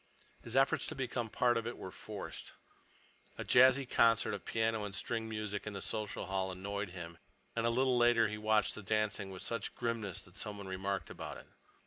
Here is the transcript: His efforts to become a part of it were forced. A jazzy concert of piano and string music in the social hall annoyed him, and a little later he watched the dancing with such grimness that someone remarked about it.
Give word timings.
His 0.41 0.55
efforts 0.55 0.87
to 0.87 0.95
become 0.95 1.27
a 1.27 1.29
part 1.29 1.57
of 1.57 1.67
it 1.67 1.77
were 1.77 1.91
forced. 1.91 2.53
A 3.37 3.45
jazzy 3.45 3.87
concert 3.87 4.33
of 4.33 4.45
piano 4.45 4.83
and 4.83 4.95
string 4.95 5.29
music 5.29 5.67
in 5.67 5.73
the 5.73 5.81
social 5.83 6.25
hall 6.25 6.51
annoyed 6.51 6.89
him, 6.89 7.19
and 7.55 7.67
a 7.67 7.69
little 7.69 7.99
later 7.99 8.27
he 8.27 8.39
watched 8.39 8.73
the 8.73 8.81
dancing 8.81 9.29
with 9.29 9.43
such 9.43 9.75
grimness 9.75 10.19
that 10.23 10.35
someone 10.37 10.65
remarked 10.67 11.11
about 11.11 11.37
it. 11.37 11.45